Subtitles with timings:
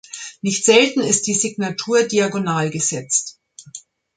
[0.41, 3.39] Nicht selten ist die Signatur diagonal gesetzt.